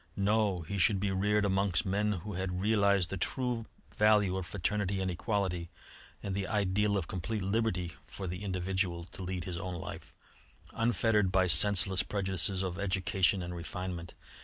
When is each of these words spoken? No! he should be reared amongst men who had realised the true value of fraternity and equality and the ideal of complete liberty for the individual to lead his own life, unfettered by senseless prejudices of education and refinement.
No! 0.15 0.61
he 0.61 0.79
should 0.79 0.99
be 0.99 1.11
reared 1.11 1.45
amongst 1.45 1.85
men 1.85 2.13
who 2.13 2.33
had 2.33 2.59
realised 2.59 3.11
the 3.11 3.17
true 3.17 3.67
value 3.95 4.35
of 4.35 4.47
fraternity 4.47 4.99
and 4.99 5.11
equality 5.11 5.69
and 6.23 6.33
the 6.33 6.47
ideal 6.47 6.97
of 6.97 7.07
complete 7.07 7.43
liberty 7.43 7.93
for 8.07 8.25
the 8.25 8.43
individual 8.43 9.05
to 9.05 9.21
lead 9.21 9.43
his 9.43 9.57
own 9.57 9.75
life, 9.75 10.15
unfettered 10.73 11.31
by 11.31 11.45
senseless 11.45 12.01
prejudices 12.01 12.63
of 12.63 12.79
education 12.79 13.43
and 13.43 13.53
refinement. 13.55 14.15